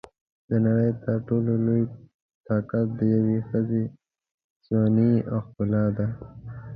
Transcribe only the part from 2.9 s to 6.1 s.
د یوې ښځې ځواني او ښکلا ده.